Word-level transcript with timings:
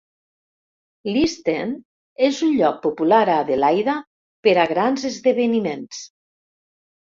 L'East 1.09 1.51
End 1.55 2.23
és 2.29 2.41
un 2.49 2.57
lloc 2.63 2.81
popular 2.87 3.21
a 3.27 3.37
Adelaida 3.45 3.97
per 4.49 4.59
a 4.65 4.67
grans 4.75 5.09
esdeveniments. 5.15 6.05